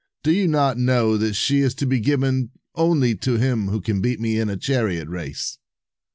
[0.23, 4.01] "Do you not know that she is to be given only to him who can
[4.01, 5.59] beat me in a chariot race?"